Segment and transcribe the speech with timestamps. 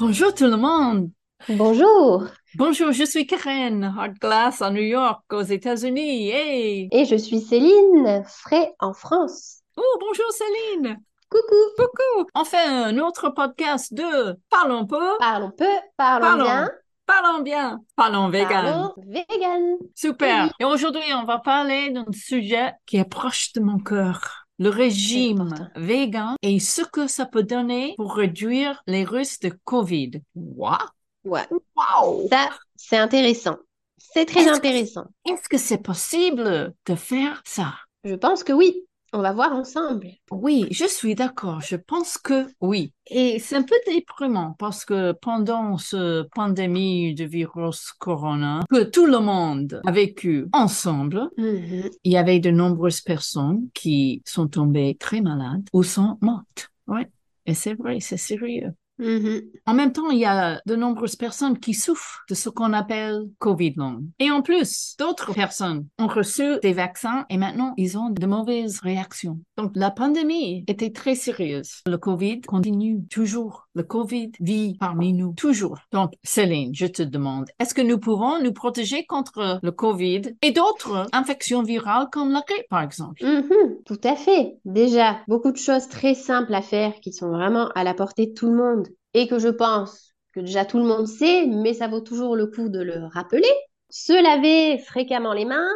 [0.00, 1.10] Bonjour tout le monde.
[1.46, 2.24] Bonjour.
[2.54, 6.30] Bonjour, je suis Karen, Hard Glass à New York, aux États-Unis.
[6.30, 6.88] Hey.
[6.90, 9.58] Et je suis Céline, frais en France.
[9.76, 10.96] Oh, bonjour Céline.
[11.28, 11.54] Coucou.
[11.76, 12.30] Coucou.
[12.34, 15.18] On fait un autre podcast de Parlons peu.
[15.18, 15.66] Parlons peu,
[15.98, 16.44] parlons, Parlons.
[16.44, 16.70] bien.
[17.04, 17.78] Parlons bien.
[17.94, 18.48] Parlons vegan.
[18.48, 19.76] Parlons vegan.
[19.94, 20.44] Super.
[20.44, 20.50] Oui.
[20.60, 24.39] Et aujourd'hui, on va parler d'un sujet qui est proche de mon cœur.
[24.60, 30.20] Le régime vegan et ce que ça peut donner pour réduire les risques de COVID.
[30.34, 30.76] Wow.
[31.24, 31.46] Ouais.
[31.50, 32.28] Wow.
[32.28, 33.56] Ça, c'est intéressant.
[33.96, 35.04] C'est très intéressant.
[35.26, 37.72] Est-ce que c'est possible de faire ça?
[38.04, 38.84] Je pense que oui.
[39.12, 40.08] On va voir ensemble.
[40.30, 41.60] Oui, je suis d'accord.
[41.60, 42.92] Je pense que oui.
[43.08, 49.06] Et c'est un peu déprimant parce que pendant ce pandémie de virus corona que tout
[49.06, 51.90] le monde a vécu ensemble, Mhm.
[52.04, 56.70] il y avait de nombreuses personnes qui sont tombées très malades ou sont mortes.
[56.86, 57.02] Oui.
[57.46, 58.72] Et c'est vrai, c'est sérieux.
[59.00, 59.42] Mhm.
[59.66, 63.22] En même temps, il y a de nombreuses personnes qui souffrent de ce qu'on appelle
[63.38, 64.04] COVID long.
[64.18, 68.80] Et en plus, d'autres personnes ont reçu des vaccins et maintenant ils ont de mauvaises
[68.80, 69.40] réactions.
[69.56, 71.80] Donc la pandémie était très sérieuse.
[71.86, 73.68] Le COVID continue toujours.
[73.74, 75.78] Le COVID vit parmi nous toujours.
[75.92, 80.50] Donc Céline, je te demande, est-ce que nous pouvons nous protéger contre le COVID et
[80.50, 83.24] d'autres infections virales comme la grippe par exemple?
[83.24, 83.76] Mhm.
[83.86, 84.56] Tout à fait.
[84.64, 88.34] Déjà, beaucoup de choses très simples à faire qui sont vraiment à la portée de
[88.34, 91.88] tout le monde et que je pense que déjà tout le monde sait, mais ça
[91.88, 93.48] vaut toujours le coup de le rappeler.
[93.88, 95.70] Se laver fréquemment les mains,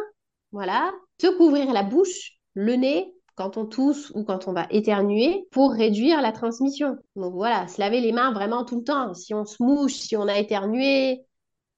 [0.51, 0.91] voilà.
[1.21, 5.71] Se couvrir la bouche, le nez quand on tousse ou quand on va éternuer pour
[5.73, 6.97] réduire la transmission.
[7.15, 9.13] Donc voilà, se laver les mains vraiment tout le temps.
[9.13, 11.21] Si on se mouche, si on a éternué,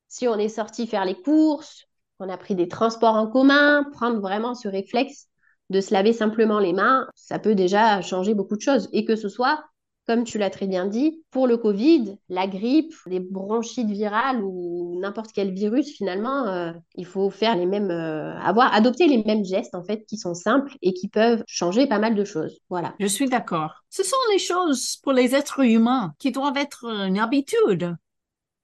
[0.07, 1.85] si on est sorti faire les courses,
[2.19, 5.27] on a pris des transports en commun, prendre vraiment ce réflexe
[5.69, 8.87] de se laver simplement les mains, ça peut déjà changer beaucoup de choses.
[8.93, 9.63] Et que ce soit,
[10.07, 14.99] comme tu l'as très bien dit, pour le Covid, la grippe, les bronchites virales ou
[15.01, 19.45] n'importe quel virus, finalement, euh, il faut faire les mêmes, euh, avoir, adopter les mêmes
[19.45, 22.59] gestes, en fait, qui sont simples et qui peuvent changer pas mal de choses.
[22.69, 22.95] Voilà.
[22.99, 23.83] Je suis d'accord.
[23.89, 27.95] Ce sont les choses pour les êtres humains qui doivent être une habitude.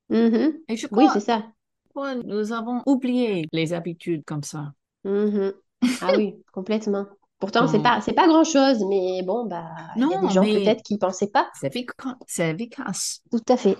[0.09, 0.63] Mhm.
[0.67, 1.43] Et je Oui, crois c'est ça.
[2.25, 4.73] nous avons oublié les habitudes comme ça.
[5.05, 5.53] Mhm.
[6.01, 7.07] Ah oui, complètement.
[7.43, 7.83] Pourtant, c'est Bon.
[7.83, 9.65] pas, c'est pas grand-chose, mais bon, bah,
[9.97, 11.49] il y a des gens peut-être qui pensaient pas.
[11.59, 13.21] C'est effica- c'est efficace.
[13.29, 13.77] Tout à fait.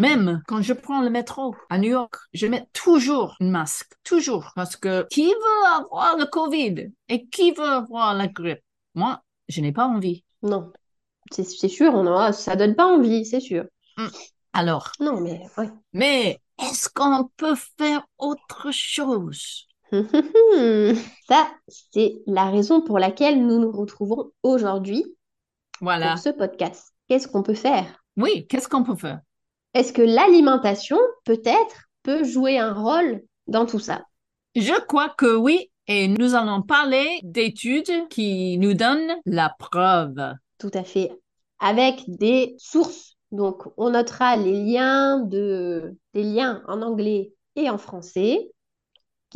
[0.00, 3.92] Même quand je prends le métro à New York, je mets toujours un masque.
[4.02, 4.50] Toujours.
[4.56, 8.58] Parce que qui veut avoir le COVID et qui veut avoir la grippe?
[8.96, 10.24] Moi, je n'ai pas envie.
[10.42, 10.72] Non,
[11.30, 13.66] c'est c'est sûr, on a, ça donne pas envie, c'est sûr.
[14.52, 15.70] Alors, Non, mais ouais.
[15.92, 19.68] mais est-ce qu'on peut faire autre chose?
[21.28, 25.04] Ça, c'est la raison pour laquelle nous nous retrouvons aujourd'hui
[25.80, 26.10] Voilà.
[26.12, 26.92] pour ce podcast.
[27.08, 28.02] Qu'est-ce qu'on peut faire?
[28.16, 29.20] Oui, qu'est-ce qu'on peut faire?
[29.74, 34.04] Est-ce que l'alimentation, peut-être, peut jouer un rôle dans tout ça?
[34.54, 40.16] Je crois que oui, et nous allons parler d'études qui nous donnent la preuve.
[40.58, 41.12] Tout à fait.
[41.58, 43.16] Avec des sources.
[43.32, 48.50] Donc, on notera les liens de, des liens en anglais et en français,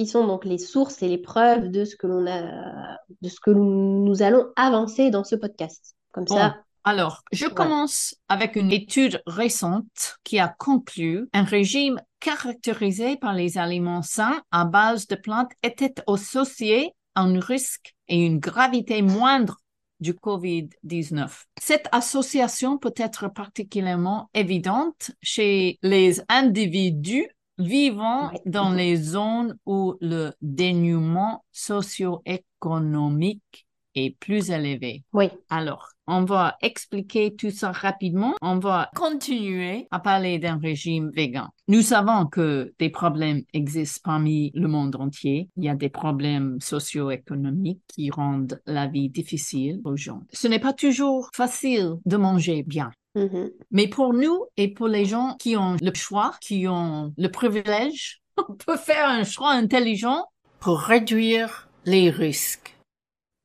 [0.00, 3.38] qui sont donc les sources et les preuves de ce que l'on a, de ce
[3.38, 5.94] que nous allons avancer dans ce podcast.
[6.10, 6.36] Comme Bon.
[6.36, 13.34] ça, Alors, je commence avec une étude récente qui a conclu un régime caractérisé par
[13.34, 19.02] les aliments sains à base de plantes était associé à un risque et une gravité
[19.02, 19.58] moindre
[20.00, 21.44] du COVID-19.
[21.60, 27.28] Cette association peut être particulièrement évidente chez les individus
[27.60, 28.40] vivant Ouais.
[28.46, 33.66] dans les zones où le dénuement socio-économique
[33.96, 35.02] est plus élevé.
[35.12, 35.26] oui.
[35.48, 38.34] Alors, on va expliquer tout ça rapidement.
[38.40, 41.48] On va continuer à parler d'un régime végan.
[41.68, 45.48] Nous savons que des problèmes existent parmi le monde entier.
[45.56, 50.22] Il y a des problèmes socio-économiques qui rendent la vie difficile aux gens.
[50.32, 52.90] Ce n'est pas toujours facile de manger bien.
[53.14, 53.50] Mhm.
[53.70, 58.20] Mais pour nous et pour les gens qui ont le choix, qui ont le privilège,
[58.48, 60.26] on peut faire un choix intelligent
[60.60, 62.76] pour réduire les risques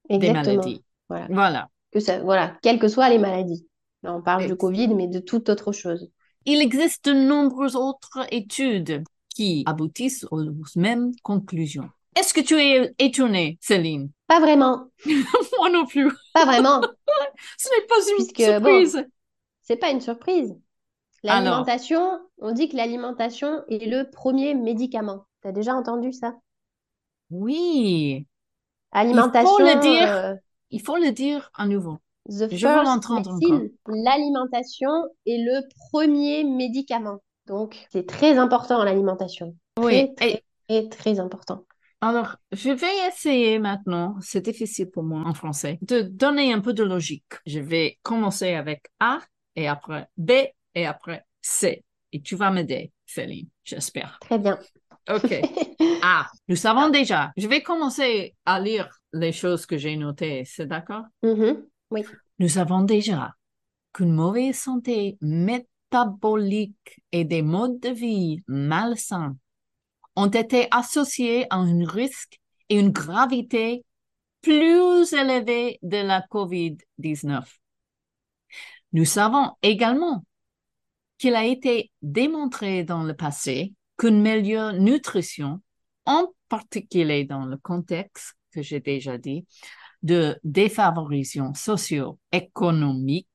[0.09, 0.55] des Exactement.
[0.55, 0.83] maladies.
[1.09, 1.27] Voilà.
[1.29, 1.69] Voilà.
[1.91, 3.65] Que ça, voilà, quelles que soient les maladies.
[4.03, 6.09] Là, on parle de Ex- Covid, mais de toute autre chose.
[6.45, 9.03] Il existe de nombreuses autres études
[9.33, 10.43] qui aboutissent aux
[10.75, 11.89] mêmes conclusions.
[12.15, 14.09] Est-ce que tu es étonnée, Céline?
[14.27, 14.87] Pas vraiment.
[15.57, 16.11] Moi non plus.
[16.33, 16.81] Pas vraiment.
[17.57, 19.05] Ce n'est pas une Puisque, surprise.
[19.65, 20.55] C'est pas une surprise.
[21.23, 25.25] L'alimentation, on dit que l'alimentation est le premier médicament.
[25.41, 26.35] T'as déjà entendu ça?
[27.31, 28.27] Oui,
[28.91, 29.57] Alimentation.
[29.57, 30.15] le dire.
[30.15, 30.35] euh,
[30.69, 31.97] il faut le dire à nouveau.
[32.27, 33.37] The Je veux first l'entendre
[33.87, 34.89] l'alimentation
[35.25, 37.19] est le premier médicament.
[37.47, 39.55] Donc, c'est très important l'alimentation.
[39.79, 41.65] Oui, Très, et très, très, très important.
[42.01, 46.73] alors, je vais essayer maintenant, c'est difficile pour moi en français, de donner un peu
[46.73, 47.25] de logique.
[47.45, 49.19] Je vais commencer avec A
[49.55, 50.31] et après B
[50.73, 51.83] et après C.
[52.11, 54.17] Et tu vas m'aider, Céline, j'espère.
[54.21, 54.59] Très bien.
[55.09, 55.33] OK.
[56.01, 57.31] A, nous savons déjà.
[57.37, 61.05] Je vais commencer à lire les choses que j'ai notées, c'est d'accord?
[61.23, 61.65] Mhm.
[61.91, 62.03] Oui.
[62.39, 63.33] Nous savons déjà
[63.93, 69.37] qu'une mauvaise santé métabolique et des modes de vie malsains
[70.15, 73.83] ont été associés à un risque et une gravité
[74.41, 77.43] plus élevée de la COVID-19.
[78.95, 80.23] Nous savons également
[81.17, 85.61] qu'il a été démontré dans le passé qu'une meilleure nutrition,
[86.05, 89.45] en particulier dans le contexte que j'ai déjà dit,
[90.01, 93.27] de défavorisation socio-économique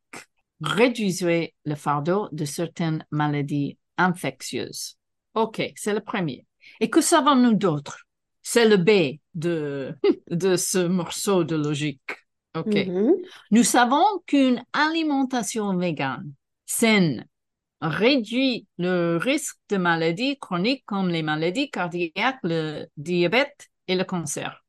[0.62, 4.96] réduisait le fardeau de certaines maladies infectieuses.
[5.34, 6.46] OK, c'est le premier.
[6.80, 8.06] Et que savons-nous d'autre?
[8.40, 9.94] C'est le B de,
[10.30, 12.12] de ce morceau de logique.
[12.54, 12.74] OK.
[12.74, 13.14] Mhm.
[13.50, 16.32] Nous savons qu'une alimentation végane
[16.66, 17.26] saine
[17.80, 24.64] réduit le risque de maladies chroniques comme les maladies cardiaques, le diabète et le cancer.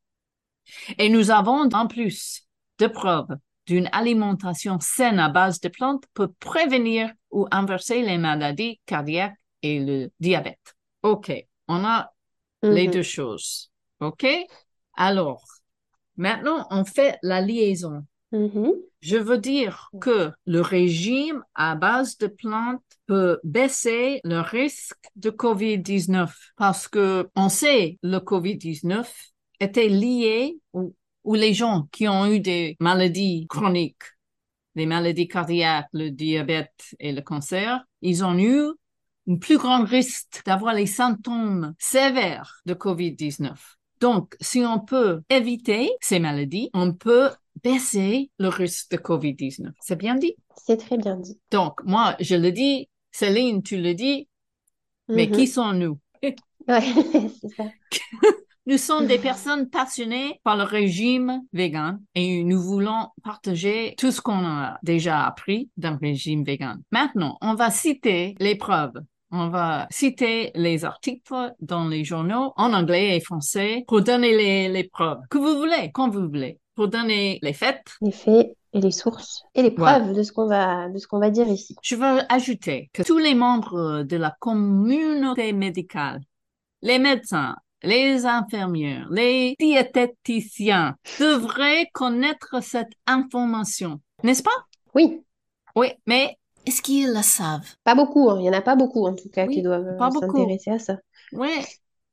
[0.97, 2.47] Et nous avons en plus
[2.79, 3.35] de preuves
[3.67, 9.79] d'une alimentation saine à base de plantes peut prévenir ou inverser les maladies cardiaques et
[9.79, 10.75] le diabète.
[11.03, 11.31] OK,
[11.67, 12.13] on a
[12.63, 12.93] les Mhm.
[12.93, 13.71] deux choses.
[13.99, 14.25] OK?
[14.95, 15.43] Alors,
[16.21, 18.05] maintenant, on fait la liaison.
[18.31, 18.73] Mhm.
[19.01, 25.31] Je veux dire que le régime à base de plantes peut baisser le risque de
[25.31, 29.05] COVID-19 parce que on sait le COVID-19
[29.59, 34.03] était lié ou, ou les gens qui ont eu des maladies chroniques,
[34.75, 38.69] les maladies cardiaques, le diabète et le cancer, ils ont eu
[39.27, 43.55] un plus grand risque d'avoir les symptômes sévères de COVID-19.
[44.01, 47.29] Donc, si on peut éviter ces maladies, on peut
[47.63, 49.71] baisser le risque de COVID-19.
[49.79, 50.35] C'est bien dit?
[50.57, 51.39] C'est très bien dit.
[51.51, 54.27] Donc, moi, je le dis, Céline, tu le dis,
[55.07, 55.31] mais Mhm.
[55.31, 55.99] qui sommes-nous?
[56.67, 56.79] Ouais,
[57.41, 57.65] c'est ça.
[58.67, 64.21] Nous sommes des personnes passionnées par le régime vegan et nous voulons partager tout ce
[64.21, 66.79] qu'on a déjà appris d'un régime vegan.
[66.91, 68.93] Maintenant, on va citer les preuves.
[69.31, 74.69] On va citer les articles dans les journaux en anglais et français pour donner les,
[74.69, 77.81] les preuves que vous voulez, quand vous voulez, pour donner les faits.
[78.01, 81.19] Les faits et les sources et les preuves de ce qu'on va, de ce qu'on
[81.19, 81.75] va dire ici.
[81.81, 86.21] Je veux ajouter que tous les membres de la communauté médicale,
[86.81, 94.51] les médecins, les infirmières, les diététiciens devraient connaître cette information, n'est-ce pas?
[94.93, 95.21] Oui,
[95.75, 97.67] Oui, mais est-ce qu'ils le savent?
[97.83, 98.37] pas beaucoup, hein.
[98.39, 100.37] Il y en a pas beaucoup en tout cas Oui, qui doivent pas euh, beaucoup.
[100.37, 100.97] s'intéresser à ça.
[101.31, 101.49] Oui.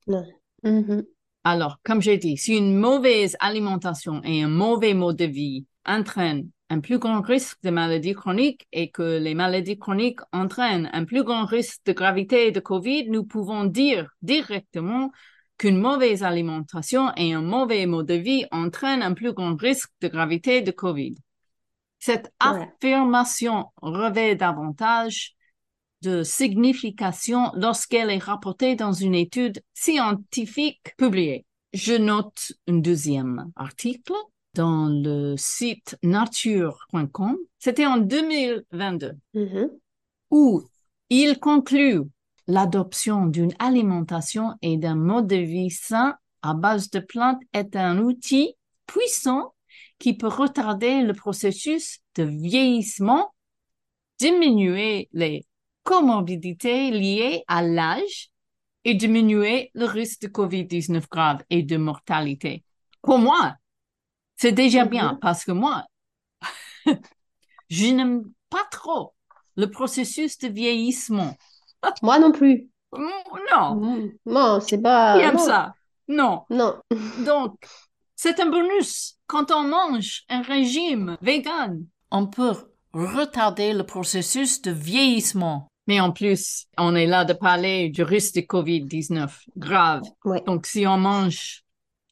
[0.06, 0.24] Non.
[0.62, 1.04] Mhm.
[1.44, 6.48] Alors, comme j'ai dit, si une mauvaise alimentation et un mauvais mode de vie entraînent
[6.70, 11.24] un plus grand risque de maladies chroniques et que les maladies chroniques entraînent un plus
[11.24, 15.10] grand risque de gravité de COVID, nous pouvons dire directement
[15.56, 20.08] qu'une mauvaise alimentation et un mauvais mode de vie entraînent un plus grand risque de
[20.08, 21.14] gravité de COVID.
[21.98, 25.34] Cette affirmation revêt davantage
[26.02, 31.44] de signification lorsqu'elle est rapportée dans une étude scientifique publiée.
[31.72, 34.12] Je note un deuxième article
[34.54, 37.36] dans le site nature.com.
[37.58, 39.70] C'était en 2022 Mhm.
[40.30, 40.62] où
[41.10, 42.02] il conclut
[42.46, 47.98] l'adoption d'une alimentation et d'un mode de vie sain à base de plantes est un
[47.98, 48.54] outil
[48.86, 49.52] puissant
[49.98, 53.34] qui peut retarder le processus de vieillissement,
[54.18, 55.46] diminuer les
[55.82, 58.30] comorbidités liées à l'âge
[58.84, 62.64] et diminuer le risque de COVID-19 grave et de mortalité.
[63.02, 63.54] Pour moi,
[64.36, 64.90] c'est déjà Mhm.
[64.90, 65.84] bien parce que moi,
[67.70, 69.14] je n'aime pas trop
[69.56, 71.36] le processus de vieillissement.
[72.02, 72.68] Moi non plus.
[72.92, 74.10] Non.
[74.26, 75.18] Non, c'est pas.
[75.18, 75.44] qui aime non.
[75.44, 75.74] ça?
[76.08, 76.44] Non.
[76.50, 76.76] Non.
[77.24, 77.54] Donc,
[78.20, 79.16] c'est un bonus.
[79.28, 82.54] Quand on mange un régime vegan, on peut
[82.92, 85.68] retarder le processus de vieillissement.
[85.86, 90.02] Mais en plus, on est là de parler du risque de COVID-19 grave.
[90.24, 90.42] Ouais.
[90.46, 91.62] Donc, si on mange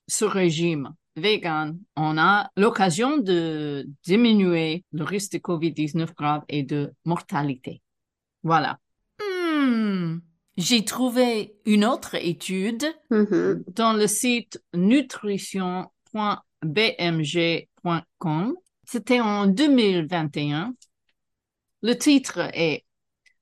[0.07, 6.93] ce régime vegan, on a l'occasion de diminuer le risque de COVID-19 grave et de
[7.05, 7.83] mortalité.
[8.45, 8.79] Voilà.
[9.21, 10.19] Hmm,
[10.57, 13.65] J'ai trouvé une autre étude Mhm.
[13.75, 14.63] dans le site
[16.63, 18.55] nutrition.bmg.com
[18.85, 20.75] C'était en 2021.
[21.83, 22.85] Le titre est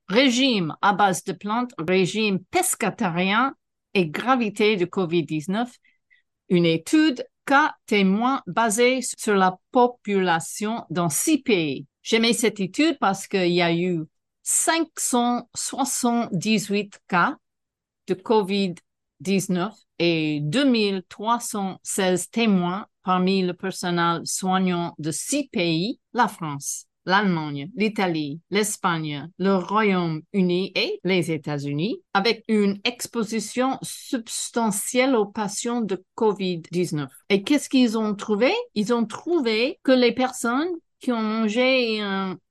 [0.07, 3.55] Régime à base de plantes, régime pescatarien
[3.95, 5.67] et gravité de COVID-19,
[6.49, 11.87] une étude cas témoin basée sur la population dans six pays.
[12.03, 14.03] J'aimais cette étude parce qu'il y a eu
[14.43, 17.35] 578 cas
[18.05, 27.69] de COVID-19 et 2316 témoins parmi le personnel soignant de six pays, la France, l'Allemagne,
[27.75, 37.07] l'Italie, l'Espagne, le Royaume-Uni et les États-Unis, avec une exposition substantielle aux patients de COVID-19.
[37.29, 38.51] Et qu'est-ce qu'ils ont trouvé?
[38.73, 42.01] Ils ont trouvé que les personnes qui ont mangé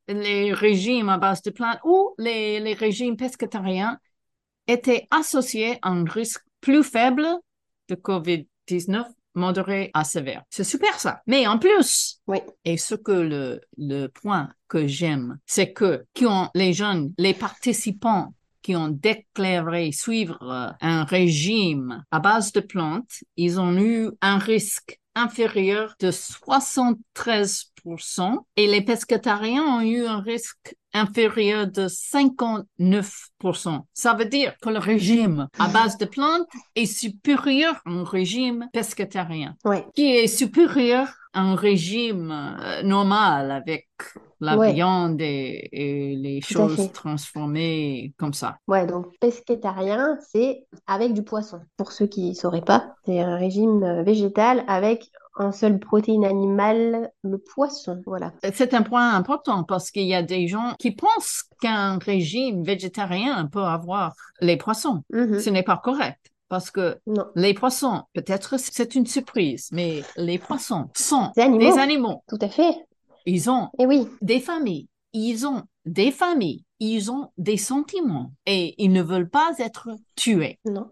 [0.07, 3.99] les régimes à base de plantes ou les, les régimes pescatariens
[4.67, 7.26] étaient associés à un risque plus faible
[7.90, 9.04] de COVID-19
[9.35, 10.42] modéré à sévère.
[10.49, 11.21] C'est super ça.
[11.26, 12.38] Mais en plus, Oui.
[12.64, 17.35] et ce que le, le point que j'aime, c'est que qui ont les jeunes, les
[17.35, 24.09] participants qui ont déclaré suivre euh, un régime à base de plantes, ils ont eu
[24.23, 27.66] un risque inférieur de 73%
[28.57, 33.81] et les pescatariens ont eu un risque inférieur de 59%.
[33.93, 39.57] Ça veut dire que le régime à base de plantes est supérieur au régime pescatarien
[39.64, 39.79] Oui.
[39.95, 43.88] qui est supérieur à un régime euh, normal avec
[44.41, 44.73] la Ouais.
[44.73, 48.59] viande et, et les Tout choses transformées comme ça.
[48.69, 51.61] Ouais, donc pescétarien, c'est avec du poisson.
[51.76, 56.25] Pour ceux qui ne sauraient pas, c'est un régime euh, végétal avec un seul protéine
[56.25, 58.00] animale, le poisson.
[58.07, 58.33] Voilà.
[58.53, 63.47] C'est un point important parce qu'il y a des gens qui pensent qu'un régime végétarien
[63.47, 65.03] peut avoir les poissons.
[65.12, 65.41] Mhm.
[65.41, 67.25] Ce n'est pas correct parce que Non.
[67.35, 71.73] les poissons, peut-être c'est une surprise, mais les poissons sont Des animaux.
[71.73, 72.23] des animaux.
[72.29, 72.75] Tout à fait.
[73.26, 78.75] Ils ont Et oui, des familles, ils ont des familles, ils ont des sentiments et
[78.83, 80.59] ils ne veulent pas être tués.
[80.64, 80.91] non.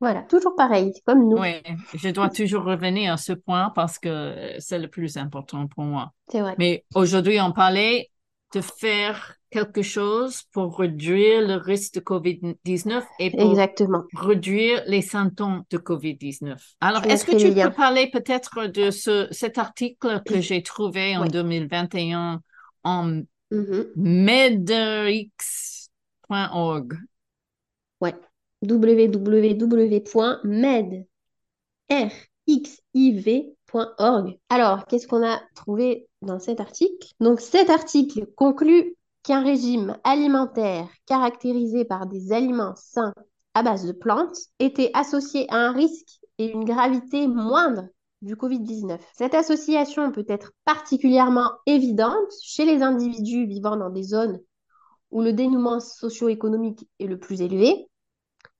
[0.00, 1.38] Voilà, toujours pareil, comme nous.
[1.38, 1.62] Oui,
[1.94, 6.12] je dois toujours revenir à ce point parce que c'est le plus important pour moi.
[6.30, 6.54] C'est vrai.
[6.58, 8.10] Mais aujourd'hui, on parlait
[8.54, 14.04] de faire quelque chose pour réduire le risque de COVID-19 et pour Exactement.
[14.14, 16.58] réduire les symptômes de COVID-19.
[16.80, 21.16] Alors, est-ce que tu les peux parler peut-être de ce, cet article que j'ai trouvé
[21.16, 21.28] en Ouais.
[21.28, 22.40] 2021
[22.84, 23.86] en Mhm.
[26.28, 26.94] medrx.org?
[28.00, 28.14] Ouais.
[28.62, 29.56] www.med,
[32.48, 33.46] rxiv.org.
[34.48, 37.08] Alors, qu'est-ce qu'on a trouvé dans cet article?
[37.20, 43.14] Donc, cet article conclut qu'un régime alimentaire caractérisé par des aliments sains
[43.54, 47.88] à base de plantes était associé à un risque et une gravité moindre
[48.22, 48.98] du Covid-19.
[49.14, 54.40] Cette association peut être particulièrement évidente chez les individus vivant dans des zones
[55.10, 57.88] où le dénouement socio-économique est le plus élevé.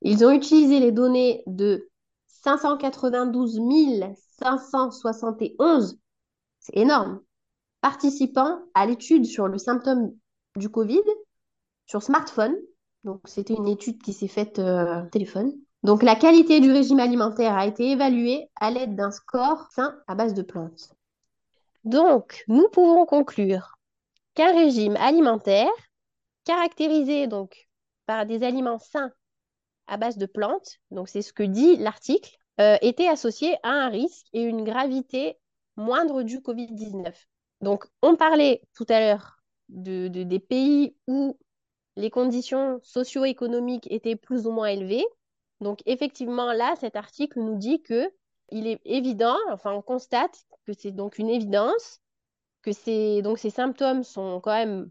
[0.03, 1.89] Ils ont utilisé les données de
[2.27, 3.59] 592
[4.41, 5.99] 571,
[6.61, 7.21] c'est énorme,
[7.81, 10.13] participants à l'étude sur le symptôme
[10.57, 11.03] du Covid
[11.87, 12.55] sur smartphone.
[13.05, 15.53] Donc, c'était une étude qui s'est faite euh, téléphone.
[15.83, 20.15] Donc, la qualité du régime alimentaire a été évaluée à l'aide d'un score sain à
[20.15, 20.91] base de plantes.
[21.85, 23.79] Donc, nous pouvons conclure
[24.35, 25.71] qu'un régime alimentaire
[26.45, 27.69] caractérisé donc
[28.07, 29.13] par des aliments sains
[29.89, 33.89] à base de plantes, donc c'est ce que dit l'article, euh, était associé à un
[33.89, 35.39] risque et une gravité
[35.77, 37.29] moindre du Covid-19.
[37.61, 41.39] Donc, on parlait tout à l'heure de, de- des pays où
[41.97, 45.05] les conditions socio-économiques étaient plus ou moins élevées.
[45.61, 48.11] Donc, effectivement, là, cet article nous dit que
[48.51, 52.01] il est évident, enfin, on constate que c'est donc une évidence,
[52.63, 54.91] que donc ces symptômes sont quand même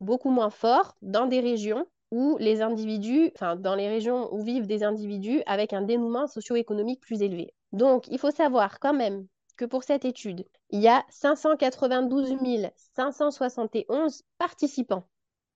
[0.00, 4.66] beaucoup moins forts dans des régions où les individus, enfin dans les régions où vivent
[4.66, 7.54] des individus avec un dénouement socio-économique plus élevé.
[7.72, 12.36] Donc, il faut savoir quand même que pour cette étude, il y a 592
[12.96, 15.08] 571 participants.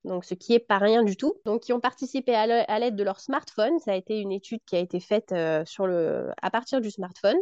[0.05, 1.35] Donc, ce qui est pas rien du tout.
[1.45, 3.78] Donc, qui ont participé à l'aide de leur smartphone.
[3.78, 6.90] Ça a été une étude qui a été faite euh, sur le, à partir du
[6.90, 7.37] smartphone.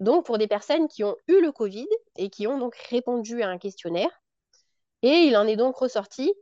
[0.00, 3.48] Donc, pour des personnes qui ont eu le Covid et qui ont donc répondu à
[3.48, 4.10] un questionnaire.
[5.02, 6.32] Et il en est donc ressorti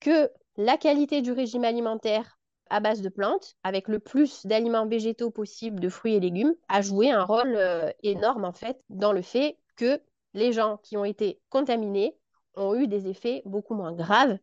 [0.00, 5.30] que la qualité du régime alimentaire à base de plantes, avec le plus d'aliments végétaux
[5.30, 9.22] possible, de fruits et légumes, a joué un rôle euh, énorme en fait dans le
[9.22, 10.00] fait que
[10.34, 12.16] les gens qui ont été contaminés
[12.56, 14.38] ont eu des effets beaucoup moins graves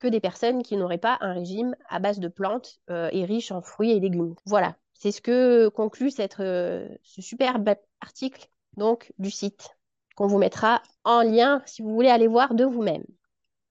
[0.00, 3.52] que des personnes qui n'auraient pas un régime à base de plantes euh, et riche
[3.52, 4.34] en fruits et légumes.
[4.46, 9.76] Voilà, c'est ce que conclut euh, ce superbe article donc du site.
[10.16, 13.04] qu'on vous mettra en lien si vous voulez aller voir de vous-même.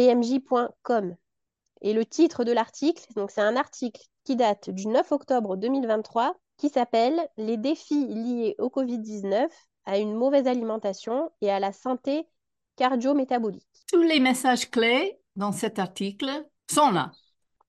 [1.81, 6.35] Et le titre de l'article, donc c'est un article qui date du 9 octobre 2023,
[6.59, 9.47] qui s'appelle Les défis liés au Covid-19
[9.85, 12.27] à une mauvaise alimentation et à la santé
[12.75, 13.65] cardio-métabolique.
[13.91, 16.29] Tous les messages clés dans cet article
[16.69, 17.11] sont là.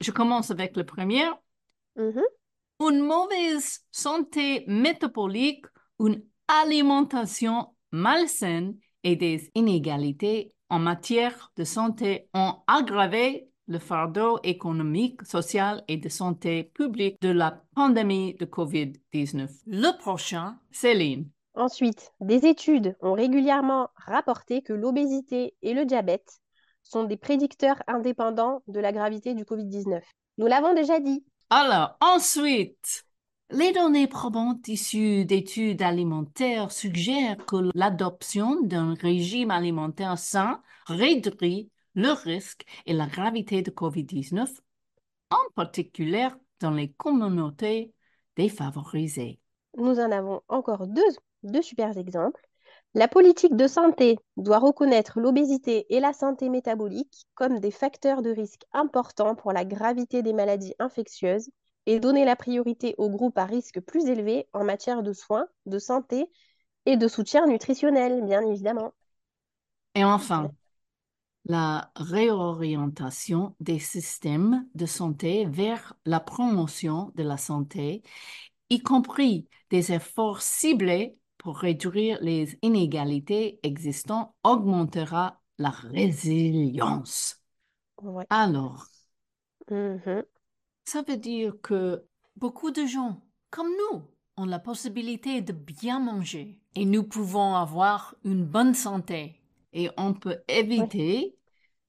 [0.00, 1.24] Je commence avec le premier.
[1.96, 2.22] Mm-hmm.
[2.80, 5.64] Une mauvaise santé métabolique,
[5.98, 15.22] une alimentation malsaine et des inégalités en matière de santé ont aggravé le fardeau économique,
[15.24, 19.48] social et de santé publique de la pandémie de COVID-19.
[19.66, 21.30] Le prochain, Céline.
[21.54, 26.40] Ensuite, des études ont régulièrement rapporté que l'obésité et le diabète
[26.82, 30.00] sont des prédicteurs indépendants de la gravité du COVID-19.
[30.38, 31.24] Nous l'avons déjà dit.
[31.50, 33.04] Alors, ensuite,
[33.50, 42.10] les données probantes issues d'études alimentaires suggèrent que l'adoption d'un régime alimentaire sain réduit le
[42.12, 44.48] risque et la gravité de COVID-19,
[45.30, 46.28] en particulier
[46.60, 47.92] dans les communautés
[48.36, 49.40] défavorisées.
[49.76, 51.02] Nous en avons encore deux,
[51.42, 52.46] deux super exemples.
[52.94, 58.30] La politique de santé doit reconnaître l'obésité et la santé métabolique comme des facteurs de
[58.30, 61.50] risque importants pour la gravité des maladies infectieuses
[61.86, 65.78] et donner la priorité aux groupes à risque plus élevé en matière de soins, de
[65.78, 66.28] santé
[66.86, 68.92] et de soutien nutritionnel, bien évidemment.
[69.94, 70.50] Et enfin,
[71.44, 78.02] la réorientation des systèmes de santé vers la promotion de la santé,
[78.68, 87.42] y compris des efforts ciblés pour réduire les inégalités existantes, augmentera la résilience.
[88.28, 88.86] Alors,
[89.70, 90.24] mm-hmm.
[90.84, 92.04] Ça veut dire que
[92.36, 94.02] beaucoup de gens, comme nous,
[94.36, 99.39] ont la possibilité de bien manger et nous pouvons avoir une bonne santé
[99.72, 101.36] et on peut éviter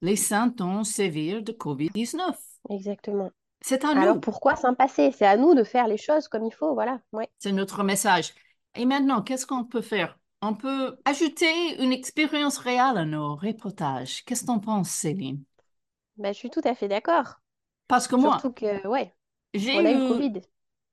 [0.00, 2.36] les symptômes sévères de COVID-19.
[2.70, 3.30] Exactement.
[3.60, 4.02] C'est à nous.
[4.02, 5.12] Alors pourquoi s'en passer?
[5.12, 7.00] C'est à nous de faire les choses comme il faut, voilà.
[7.12, 7.28] Ouais.
[7.38, 8.34] C'est notre message.
[8.74, 10.18] Et maintenant, qu'est-ce qu'on peut faire?
[10.40, 14.24] On peut ajouter une expérience réelle à nos reportages.
[14.24, 15.44] Qu'est-ce que tu en penses, Céline?
[16.16, 17.40] Ben, Je suis tout à fait d'accord.
[17.88, 19.14] Parce que moi, Surtout que, ouais,
[19.54, 20.40] j'ai on a eu, eu le Covid.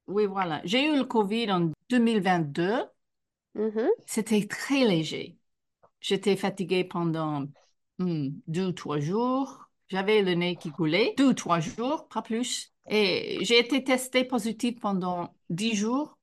[0.07, 2.83] oui, voilà, j'ai eu le Covid en 2022.
[3.55, 3.89] Mhm.
[4.05, 5.38] C'était très léger.
[6.01, 7.45] J'étais fatiguée pendant
[7.99, 9.69] hmm, deux ou trois jours.
[9.87, 12.73] J'avais le nez qui coulait, deux ou trois jours, pas plus.
[12.87, 16.17] Et j'ai été testée positive pendant dix jours.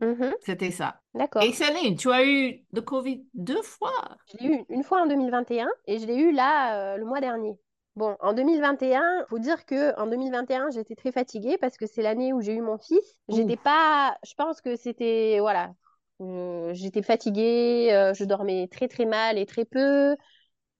[0.00, 0.34] Mhm.
[0.40, 1.00] C'était ça.
[1.14, 1.42] D'accord.
[1.42, 4.16] Et Céline, tu as eu le Covid deux fois.
[4.32, 7.20] Je l'ai eu une fois en 2021 et je l'ai eu là euh, le mois
[7.20, 7.58] dernier.
[7.96, 12.32] Bon, en 2021, faut dire que en 2021, j'étais très fatiguée parce que c'est l'année
[12.32, 13.16] où j'ai eu mon fils.
[13.28, 15.72] J'étais pas, je pense que c'était, voilà,
[16.20, 20.16] euh, j'étais fatiguée, euh, je dormais très très mal et très peu.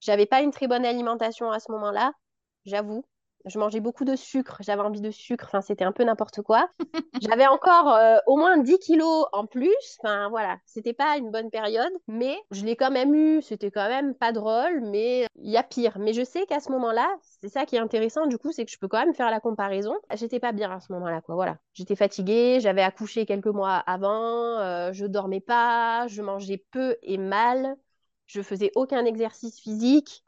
[0.00, 2.12] J'avais pas une très bonne alimentation à ce moment-là,
[2.66, 3.04] j'avoue
[3.44, 6.68] je mangeais beaucoup de sucre, j'avais envie de sucre, enfin c'était un peu n'importe quoi.
[7.20, 11.50] j'avais encore euh, au moins 10 kilos en plus, enfin voilà, c'était pas une bonne
[11.50, 15.56] période, mais je l'ai quand même eu, c'était quand même pas drôle, mais il y
[15.56, 15.98] a pire.
[15.98, 17.08] Mais je sais qu'à ce moment-là,
[17.40, 19.40] c'est ça qui est intéressant du coup, c'est que je peux quand même faire la
[19.40, 19.94] comparaison.
[20.14, 21.58] J'étais pas bien à ce moment-là, quoi, voilà.
[21.74, 27.18] J'étais fatiguée, j'avais accouché quelques mois avant, euh, je dormais pas, je mangeais peu et
[27.18, 27.76] mal,
[28.26, 30.24] je faisais aucun exercice physique.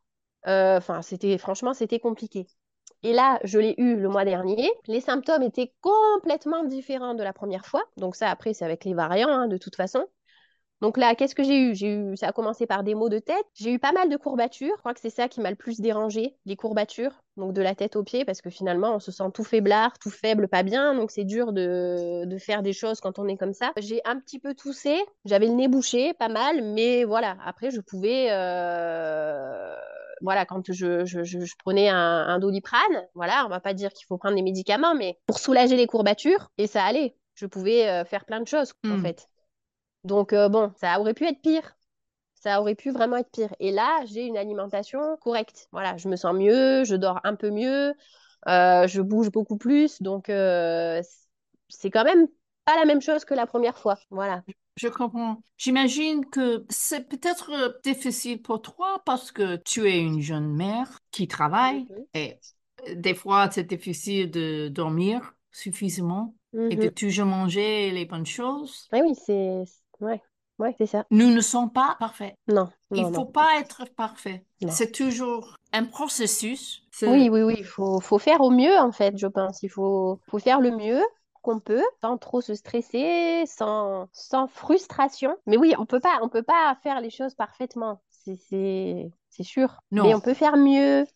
[0.47, 2.47] Euh, enfin, c'était franchement, c'était compliqué.
[3.03, 4.71] Et là, je l'ai eu le mois dernier.
[4.87, 7.83] Les symptômes étaient complètement différents de la première fois.
[7.97, 10.07] Donc ça, après, c'est avec les variants, hein, de toute façon.
[10.81, 11.75] Donc là, qu'est-ce que j'ai eu?
[11.75, 13.45] J'ai eu, ça a commencé par des maux de tête.
[13.55, 14.73] J'ai eu pas mal de courbatures.
[14.77, 17.75] Je crois que c'est ça qui m'a le plus dérangé, les courbatures, donc de la
[17.75, 20.95] tête aux pieds, parce que finalement, on se sent tout faiblard, tout faible, pas bien.
[20.95, 23.73] Donc c'est dur de, de faire des choses quand on est comme ça.
[23.77, 24.99] J'ai un petit peu toussé.
[25.27, 27.37] J'avais le nez bouché, pas mal, mais voilà.
[27.45, 28.29] Après, je pouvais.
[28.31, 29.75] Euh
[30.21, 33.93] voilà, quand je, je, je, je prenais un, un, doliprane, voilà, on va pas dire
[33.93, 37.17] qu'il faut prendre des médicaments, mais pour soulager les courbatures, et ça allait.
[37.35, 39.03] Je pouvais euh, faire plein de choses, en hmm.
[39.03, 39.29] fait.
[40.05, 41.77] Donc, euh, bon, ça aurait pu être pire.
[42.35, 43.55] Ça aurait pu vraiment être pire.
[43.61, 45.69] Et là, j'ai une alimentation correcte.
[45.73, 47.95] Voilà, je me sens mieux, je dors un peu mieux,
[48.49, 50.01] euh, je bouge beaucoup plus.
[50.01, 52.27] Donc, c'est quand même
[52.65, 53.99] pas la même chose que la première fois.
[54.11, 54.43] Voilà.
[54.81, 55.43] Je comprends.
[55.59, 61.01] J'imagine que c'est peut-être euh, difficile pour toi parce que tu es une jeune mère
[61.11, 62.07] qui travaille mm-hmm.
[62.15, 62.39] et
[62.89, 66.95] euh, des fois c'est difficile de dormir suffisamment et de mm-hmm.
[66.95, 68.89] toujours manger les bonnes choses.
[68.95, 69.65] Oui, oui, c'est
[70.01, 70.23] ouais.
[70.59, 71.05] Ouais, c'est ça.
[71.11, 72.35] Nous ne sommes pas parfaits.
[72.49, 72.71] Non.
[72.91, 74.45] Il ne faut pas être parfait.
[74.69, 76.87] C'est toujours un processus.
[77.03, 77.57] Oui, oui, oui.
[77.59, 79.63] Il faut, faut, faire au mieux, en fait, je pense.
[79.63, 81.03] Il faut, faut faire le mieux
[81.43, 85.37] qu'on peut, sans trop se stresser, sans, sans frustration.
[85.47, 89.11] Mais oui, on peut pas, on peut pas faire les choses parfaitement, c'est
[89.43, 89.77] sûr.
[89.91, 90.05] Non.
[90.05, 91.07] Mais on peut faire mieux.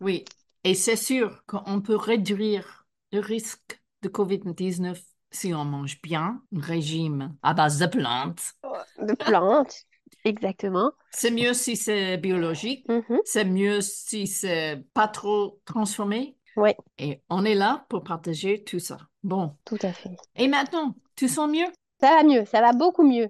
[0.00, 0.24] Oui,
[0.64, 4.98] et c'est sûr qu'on peut réduire le risque de COVID-19
[5.30, 8.54] si on mange bien, un régime à base de plantes.
[8.98, 9.84] De plantes,
[10.24, 10.92] exactement.
[11.12, 13.20] C'est mieux si c'est biologique, mm-hmm.
[13.24, 16.36] c'est mieux si c'est pas trop transformé.
[16.56, 16.70] Oui.
[16.98, 18.98] Et on est là pour partager tout ça.
[19.22, 19.56] Bon.
[19.64, 20.16] Tout à fait.
[20.36, 21.66] Et maintenant, tu sens mieux?
[22.00, 23.28] Ça va mieux, ça va beaucoup mieux.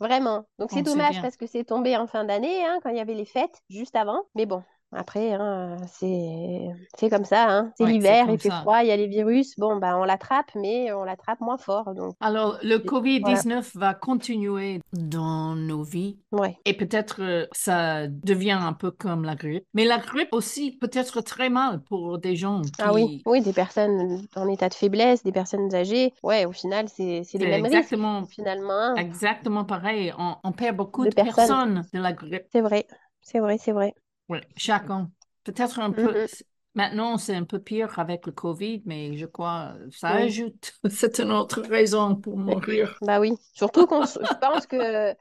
[0.00, 0.46] Vraiment.
[0.58, 3.14] Donc c'est dommage parce que c'est tombé en fin d'année, hein, quand il y avait
[3.14, 4.22] les fêtes, juste avant.
[4.36, 7.46] Mais bon, après, hein, c'est comme ça.
[7.48, 7.72] Hein.
[7.76, 9.58] C'est l'hiver, il fait froid, il y a les virus.
[9.58, 11.94] Bon, bah, on l'attrape, mais on l'attrape moins fort.
[11.94, 12.14] Donc...
[12.20, 16.18] Alors, le COVID-19 va continuer dans nos vies.
[16.32, 16.56] Ouais.
[16.64, 19.64] Et peut-être euh, ça devient un peu comme la grippe.
[19.74, 22.62] Mais la grippe aussi peut être très mal pour des gens.
[22.62, 22.70] Qui...
[22.78, 26.14] Ah oui, oui, des personnes en état de faiblesse, des personnes âgées.
[26.22, 28.94] Ouais, au final, c'est les mêmes exactement, risques, finalement.
[28.96, 30.12] Exactement pareil.
[30.18, 31.34] On, perd beaucoup de, personnes.
[31.34, 32.44] personnes de la grippe.
[32.50, 32.86] C'est vrai,
[33.20, 33.94] c'est vrai, c'est vrai.
[34.28, 35.10] Oui, chacun.
[35.44, 36.26] Peut-être un peu.
[36.74, 40.74] Maintenant, c'est un peu pire avec le COVID, mais je crois ça ajoute.
[40.90, 42.96] C'est une autre raison pour mourir.
[43.02, 43.32] Bah oui.
[43.52, 45.14] Surtout qu'on je pense que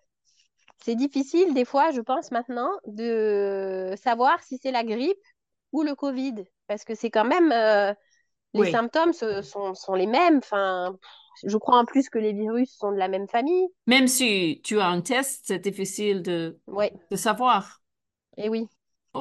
[0.83, 5.17] c'est difficile des fois, je pense maintenant, de savoir si c'est la grippe
[5.71, 6.35] ou le Covid.
[6.67, 7.51] Parce que c'est quand même.
[7.51, 7.93] Euh,
[8.53, 10.37] les symptômes sont, sont, les mêmes.
[10.37, 10.95] Enfin,
[11.43, 13.67] je crois en plus que les virus sont de la même famille.
[13.85, 16.59] Même si tu as un test, c'est difficile de,
[17.11, 17.81] de savoir.
[18.37, 18.49] Et eh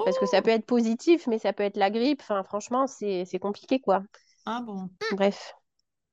[0.05, 2.21] Parce que ça peut être positif, mais ça peut être la grippe.
[2.23, 4.03] Enfin, franchement, c'est compliqué, quoi.
[4.45, 5.55] Ah bon Bref.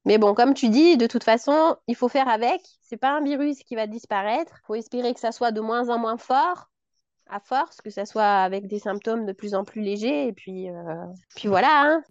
[0.06, 2.62] Mais bon, comme tu dis, de toute façon, il faut faire avec.
[2.82, 4.60] C'est pas un virus qui va disparaître.
[4.64, 6.70] Il faut espérer que ça soit de moins en moins fort,
[7.28, 10.28] à force, que ça soit avec des symptômes de plus en plus légers.
[10.28, 11.84] Et puis, euh, puis voilà.
[11.84, 12.04] Hein.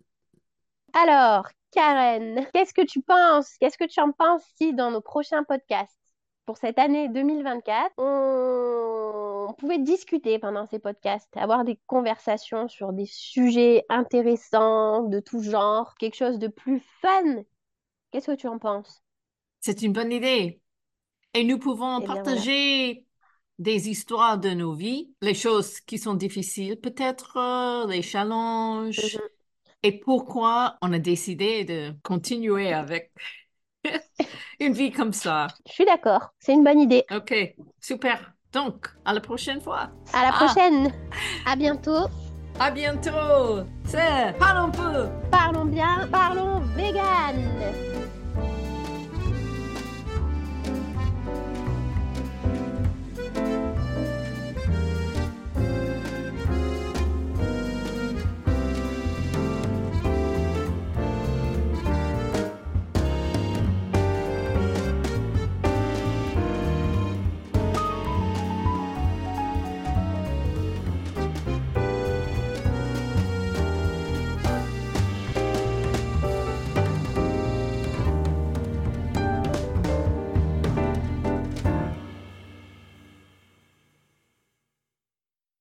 [0.95, 3.57] Alors, Karen, qu'est-ce que tu penses?
[3.59, 5.99] Qu'est-ce que tu en penses si dans nos prochains podcasts,
[6.45, 9.55] pour cette année 2024, on...
[9.59, 15.95] pouvait discuter pendant ces podcasts, avoir des conversations sur des sujets intéressants de tout genre,
[15.99, 17.43] quelque chose de plus fun.
[18.11, 19.03] Qu'est-ce que tu en penses?
[19.61, 20.61] C'est une bonne idée.
[21.35, 23.07] Et nous pouvons eh partager
[23.59, 29.29] des histoires de nos vies, les choses qui sont difficiles, peut-être euh, les challenges, mm-hmm.
[29.85, 33.13] et pourquoi on a décidé de continuer avec
[34.61, 35.49] une vie comme ça.
[35.67, 37.05] Je suis d'accord, c'est une bonne idée.
[37.11, 37.35] Ok,
[37.81, 38.33] super.
[38.53, 39.91] Donc, à la prochaine fois.
[40.13, 40.45] À la ah.
[40.45, 40.93] prochaine.
[41.47, 42.07] À bientôt.
[42.61, 43.65] À bientôt.
[43.85, 45.09] C'est Parlons peu.
[45.31, 47.92] Parlons bien, parlons vegan.